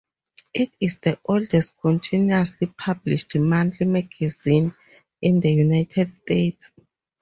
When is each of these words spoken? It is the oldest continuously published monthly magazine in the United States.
It 0.51 0.71
is 0.79 0.95
the 0.97 1.19
oldest 1.25 1.77
continuously 1.79 2.65
published 2.75 3.35
monthly 3.35 3.85
magazine 3.85 4.73
in 5.21 5.39
the 5.41 5.53
United 5.53 6.11
States. 6.11 6.71